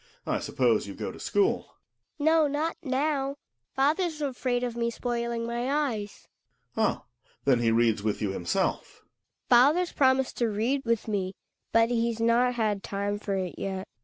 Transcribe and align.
I 0.25 0.39
suppose 0.39 0.87
you 0.87 0.95
go 0.95 1.11
to 1.11 1.19
school. 1.19 1.75
Hedvig. 2.17 2.25
No, 2.25 2.47
not 2.47 2.75
now; 2.81 3.35
father's 3.75 4.19
afraid 4.19 4.63
of 4.63 4.75
me 4.75 4.89
spoiling 4.89 5.45
my 5.45 5.69
eyes. 5.71 6.27
Gregers. 6.73 6.97
Oh! 7.05 7.05
then 7.45 7.59
he 7.59 7.69
reads 7.69 8.01
with 8.01 8.19
you 8.19 8.31
himself. 8.31 9.03
Hedvig. 9.03 9.49
Father's 9.49 9.91
promised 9.91 10.37
to 10.37 10.49
read 10.49 10.81
with 10.85 11.07
me, 11.07 11.35
but 11.71 11.89
he's 11.89 12.19
not 12.19 12.55
had 12.55 12.81
time 12.81 13.19
for 13.19 13.35
it 13.35 13.53
yet. 13.59 13.87